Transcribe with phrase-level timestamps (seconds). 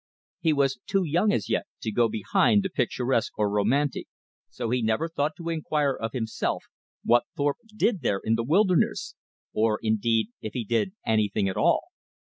[0.39, 4.07] He was too young as yet to go behind the picturesque or romantic;
[4.49, 6.63] so he never thought to inquire of himself
[7.03, 9.13] what Thorpe did there in the wilderness,
[9.53, 11.81] or indeed if he did anything at all.